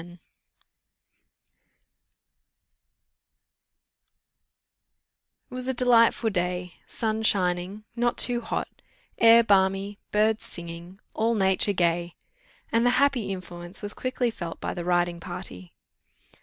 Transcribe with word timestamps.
It 0.01 0.19
was 5.51 5.67
a 5.67 5.75
delightful 5.75 6.31
day, 6.31 6.77
sun 6.87 7.21
shining, 7.21 7.83
not 7.95 8.17
too 8.17 8.41
hot, 8.41 8.67
air 9.19 9.43
balmy, 9.43 9.99
birds 10.11 10.43
singing, 10.43 10.99
all 11.13 11.35
nature 11.35 11.73
gay; 11.73 12.15
and 12.71 12.83
the 12.83 12.89
happy 12.97 13.31
influence 13.31 13.83
was 13.83 13.93
quickly 13.93 14.31
felt 14.31 14.59
by 14.59 14.73
the 14.73 14.83
riding 14.83 15.19
party. 15.19 15.71